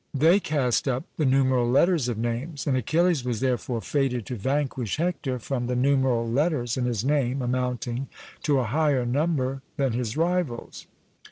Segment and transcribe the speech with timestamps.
[0.15, 4.97] They cast up the numeral letters of names, and Achilles was therefore fated to vanquish
[4.97, 8.07] Hector, from the numeral letters in his name amounting
[8.41, 10.87] to a higher number than his rival's.